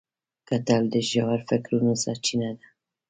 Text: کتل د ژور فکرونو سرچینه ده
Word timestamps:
کتل 0.47 0.81
د 0.93 0.95
ژور 1.09 1.39
فکرونو 1.49 1.93
سرچینه 2.03 2.49
ده 2.57 2.65